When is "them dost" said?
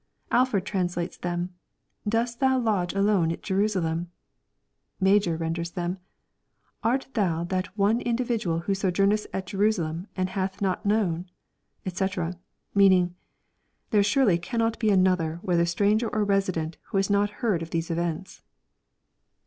1.15-2.39